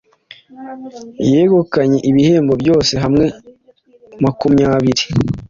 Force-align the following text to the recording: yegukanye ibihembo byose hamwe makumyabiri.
yegukanye 1.31 1.97
ibihembo 2.09 2.53
byose 2.61 2.93
hamwe 3.03 3.25
makumyabiri. 4.23 5.03